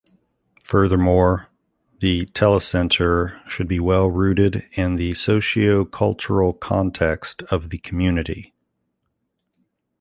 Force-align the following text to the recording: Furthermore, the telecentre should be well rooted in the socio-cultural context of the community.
Furthermore, 0.65 1.47
the 1.99 2.25
telecentre 2.25 3.39
should 3.47 3.67
be 3.67 3.79
well 3.79 4.09
rooted 4.09 4.63
in 4.73 4.95
the 4.95 5.13
socio-cultural 5.13 6.53
context 6.53 7.43
of 7.51 7.69
the 7.69 7.77
community. 7.77 8.55